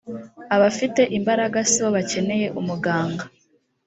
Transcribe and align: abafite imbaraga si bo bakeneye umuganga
abafite 0.55 1.01
imbaraga 1.17 1.57
si 1.69 1.77
bo 1.83 1.89
bakeneye 1.95 2.47
umuganga 2.59 3.23